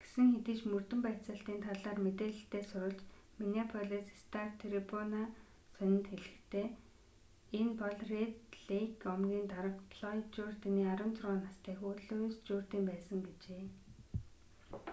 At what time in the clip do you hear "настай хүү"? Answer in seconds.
11.45-11.91